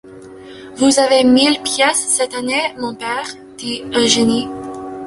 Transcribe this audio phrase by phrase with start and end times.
[0.77, 3.27] Vous avez mille pièces cette année, mon père?
[3.59, 4.47] dit Eugénie.